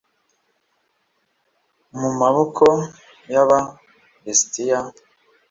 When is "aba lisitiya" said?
3.41-4.79